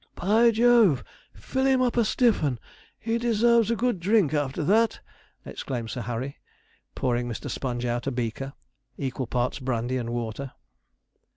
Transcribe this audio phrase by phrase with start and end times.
[0.15, 1.03] 'By Jove,
[1.35, 2.57] fill him up a stiff'un!
[2.97, 4.99] he deserves a good drink after that!'
[5.45, 6.39] exclaimed Sir Harry,
[6.95, 7.51] pouring Mr.
[7.51, 8.53] Sponge out a beaker,
[8.97, 10.53] equal parts brandy and water.